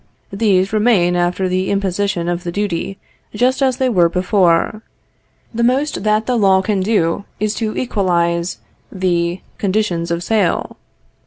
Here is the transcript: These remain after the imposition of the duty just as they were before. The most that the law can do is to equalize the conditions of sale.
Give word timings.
These 0.33 0.73
remain 0.73 1.15
after 1.15 1.47
the 1.47 1.69
imposition 1.69 2.27
of 2.27 2.43
the 2.43 2.51
duty 2.51 2.97
just 3.35 3.61
as 3.61 3.77
they 3.77 3.87
were 3.87 4.09
before. 4.09 4.81
The 5.53 5.63
most 5.63 6.01
that 6.01 6.25
the 6.25 6.39
law 6.39 6.63
can 6.63 6.79
do 6.79 7.25
is 7.39 7.53
to 7.61 7.77
equalize 7.77 8.57
the 8.91 9.41
conditions 9.59 10.09
of 10.09 10.23
sale. 10.23 10.77